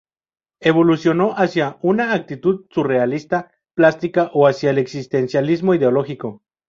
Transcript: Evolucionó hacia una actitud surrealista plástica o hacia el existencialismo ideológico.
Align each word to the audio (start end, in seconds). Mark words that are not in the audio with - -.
Evolucionó 0.61 1.33
hacia 1.37 1.77
una 1.83 2.13
actitud 2.13 2.65
surrealista 2.71 3.51
plástica 3.75 4.31
o 4.33 4.47
hacia 4.47 4.71
el 4.71 4.79
existencialismo 4.79 5.75
ideológico. 5.75 6.41